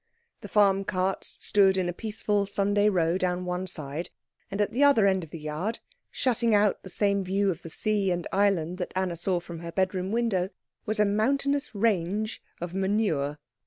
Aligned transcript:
The 0.39 0.47
farm 0.47 0.83
carts 0.83 1.37
stood 1.45 1.77
in 1.77 1.87
a 1.87 1.93
peaceful 1.93 2.47
Sunday 2.47 2.89
row 2.89 3.19
down 3.19 3.45
one 3.45 3.67
side, 3.67 4.09
and 4.49 4.59
at 4.59 4.71
the 4.71 4.83
other 4.83 5.05
end 5.05 5.23
of 5.23 5.29
the 5.29 5.37
yard, 5.37 5.77
shutting 6.09 6.55
out 6.55 6.81
the 6.81 6.89
same 6.89 7.23
view 7.23 7.51
of 7.51 7.61
the 7.61 7.69
sea 7.69 8.09
and 8.09 8.25
island 8.33 8.79
that 8.79 8.93
Anna 8.95 9.15
saw 9.15 9.39
from 9.39 9.59
her 9.59 9.71
bedroom 9.71 10.11
window, 10.11 10.49
was 10.87 10.99
a 10.99 11.05
mountainous 11.05 11.75
range 11.75 12.41
of 12.59 12.73
manure. 12.73 13.37